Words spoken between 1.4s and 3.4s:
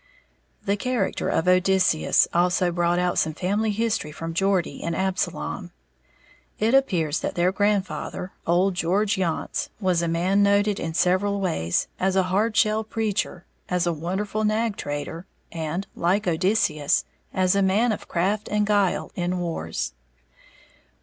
Odysseus also brought out some